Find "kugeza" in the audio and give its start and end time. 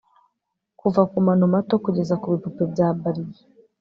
1.83-2.15